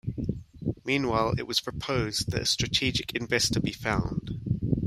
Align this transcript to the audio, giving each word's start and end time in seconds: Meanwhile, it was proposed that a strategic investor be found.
Meanwhile, 0.83 1.35
it 1.37 1.45
was 1.45 1.59
proposed 1.59 2.31
that 2.31 2.41
a 2.41 2.45
strategic 2.47 3.13
investor 3.13 3.59
be 3.59 3.71
found. 3.71 4.31